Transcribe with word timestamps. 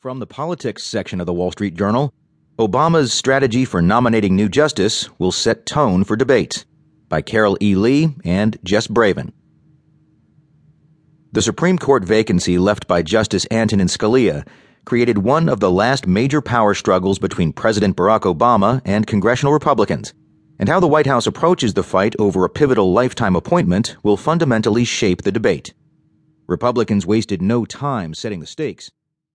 From 0.00 0.18
the 0.18 0.26
politics 0.26 0.82
section 0.82 1.20
of 1.20 1.26
the 1.26 1.34
Wall 1.34 1.52
Street 1.52 1.74
Journal, 1.74 2.14
Obama's 2.58 3.12
strategy 3.12 3.66
for 3.66 3.82
nominating 3.82 4.34
new 4.34 4.48
justice 4.48 5.10
will 5.18 5.30
set 5.30 5.66
tone 5.66 6.04
for 6.04 6.16
debate 6.16 6.64
by 7.10 7.20
Carol 7.20 7.58
E. 7.60 7.74
Lee 7.74 8.14
and 8.24 8.56
Jess 8.64 8.86
Bravin. 8.86 9.30
The 11.32 11.42
Supreme 11.42 11.76
Court 11.76 12.02
vacancy 12.02 12.56
left 12.56 12.86
by 12.86 13.02
Justice 13.02 13.46
Antonin 13.50 13.88
Scalia 13.88 14.48
created 14.86 15.18
one 15.18 15.50
of 15.50 15.60
the 15.60 15.70
last 15.70 16.06
major 16.06 16.40
power 16.40 16.72
struggles 16.72 17.18
between 17.18 17.52
President 17.52 17.94
Barack 17.94 18.20
Obama 18.20 18.80
and 18.86 19.06
congressional 19.06 19.52
Republicans, 19.52 20.14
and 20.58 20.66
how 20.66 20.80
the 20.80 20.88
White 20.88 21.06
House 21.06 21.26
approaches 21.26 21.74
the 21.74 21.82
fight 21.82 22.16
over 22.18 22.46
a 22.46 22.48
pivotal 22.48 22.94
lifetime 22.94 23.36
appointment 23.36 23.96
will 24.02 24.16
fundamentally 24.16 24.86
shape 24.86 25.20
the 25.24 25.30
debate. 25.30 25.74
Republicans 26.46 27.04
wasted 27.04 27.42
no 27.42 27.66
time 27.66 28.14
setting 28.14 28.40
the 28.40 28.46
stakes. 28.46 28.90